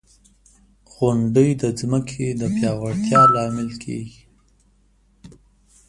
[0.93, 4.01] •غونډۍ د ځمکې د پیاوړتیا لامل دی.